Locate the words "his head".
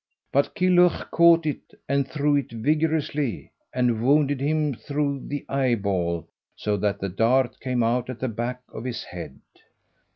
8.83-9.39